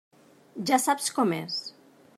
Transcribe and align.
Ja 0.71 0.81
saps 0.87 1.13
com 1.19 1.37
és. 1.41 1.61